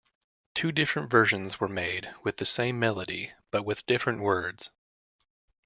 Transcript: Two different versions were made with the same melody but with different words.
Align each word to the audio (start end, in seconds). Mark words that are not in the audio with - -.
Two 0.55 0.71
different 0.71 1.11
versions 1.11 1.59
were 1.59 1.67
made 1.67 2.11
with 2.23 2.37
the 2.37 2.45
same 2.47 2.79
melody 2.79 3.33
but 3.51 3.61
with 3.61 3.85
different 3.85 4.21
words. 4.21 4.71